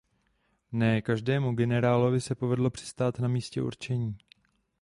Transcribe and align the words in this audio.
Ne 0.71 1.01
každému 1.01 1.51
generálovi 1.53 2.21
se 2.21 2.35
povedlo 2.35 2.69
přistát 2.69 3.19
na 3.19 3.27
místě 3.27 3.61
určení. 3.61 4.17